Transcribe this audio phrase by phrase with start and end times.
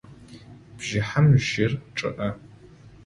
[0.77, 2.29] Бжыхьэм жьыр чъыӏэ.